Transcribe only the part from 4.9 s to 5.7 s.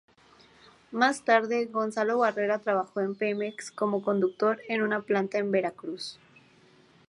planta en